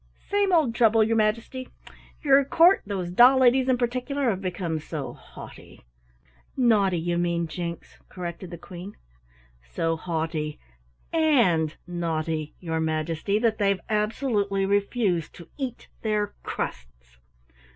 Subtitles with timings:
[0.31, 1.69] "Same old trouble, your Majesty.
[2.23, 5.83] Your court, those doll ladies in particular, have become so haughty"
[6.57, 8.97] "Naughty, you mean, Jinks," corrected the Queen.
[9.61, 10.59] "So haughty
[11.13, 17.19] and naughty, your Majesty, that they've absolutely refused to eat their crusts.